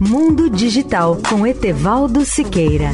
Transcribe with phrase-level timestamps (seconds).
[0.00, 2.90] Mundo Digital com Etevaldo Siqueira.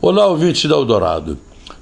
[0.00, 1.36] Olá, ouvinte da Eldorado.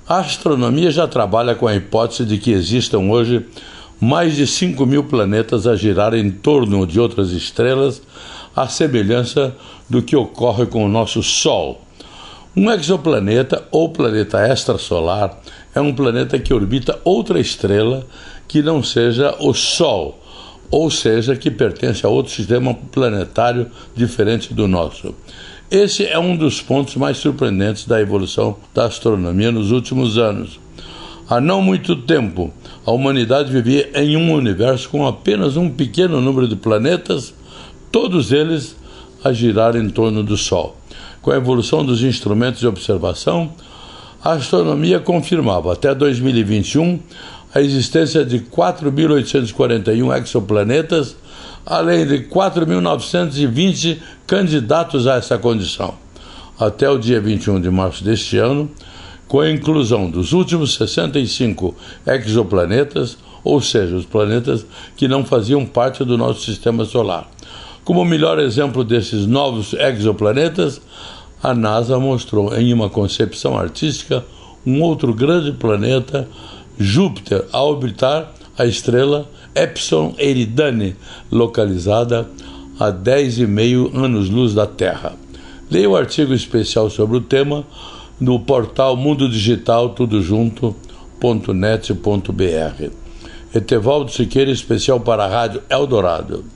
[0.09, 3.47] A astronomia já trabalha com a hipótese de que existam hoje
[4.01, 8.01] mais de 5 mil planetas a girar em torno de outras estrelas,
[8.57, 9.55] à semelhança
[9.91, 11.86] do que ocorre com o nosso Sol.
[12.59, 15.39] Um exoplaneta ou planeta extrasolar
[15.75, 18.07] é um planeta que orbita outra estrela
[18.49, 20.19] que não seja o Sol,
[20.71, 25.15] ou seja, que pertence a outro sistema planetário diferente do nosso.
[25.71, 30.59] Esse é um dos pontos mais surpreendentes da evolução da astronomia nos últimos anos.
[31.29, 32.51] Há não muito tempo,
[32.87, 37.35] a humanidade vivia em um universo com apenas um pequeno número de planetas,
[37.93, 38.75] todos eles
[39.23, 40.75] a girar em torno do Sol
[41.27, 43.53] com a evolução dos instrumentos de observação,
[44.23, 47.01] a astronomia confirmava até 2021
[47.53, 51.17] a existência de 4.841 exoplanetas,
[51.67, 55.95] além de 4.920 candidatos a essa condição.
[56.57, 58.71] Até o dia 21 de março deste ano,
[59.27, 61.75] com a inclusão dos últimos 65
[62.07, 64.65] exoplanetas, ou seja, os planetas
[64.97, 67.29] que não faziam parte do nosso sistema solar.
[67.85, 70.81] Como melhor exemplo desses novos exoplanetas,
[71.43, 74.25] a NASA mostrou em uma concepção artística
[74.67, 76.29] um outro grande planeta,
[76.79, 80.97] Júpiter, a orbitar a estrela Epsilon Eridani,
[81.31, 82.29] localizada
[82.79, 85.15] a 10,5 anos-luz da Terra.
[85.71, 87.65] Leia o artigo especial sobre o tema
[88.21, 90.81] no portal Mundo Digital Tudo Junto.net.br.
[93.55, 96.56] Etevaldo Siqueira, especial para a Rádio Eldorado.